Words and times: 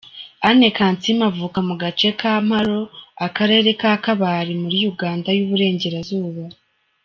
Anne 0.47 0.67
Kansiime 0.77 1.23
avuka 1.31 1.59
mu 1.67 1.75
gace 1.81 2.09
ka 2.19 2.31
Mparo, 2.47 2.81
Akarere 3.25 3.69
ka 3.81 3.91
Kabale, 4.03 4.53
muri 4.63 4.77
Uganda 4.91 5.29
y’Uburengerazuba. 5.37 6.43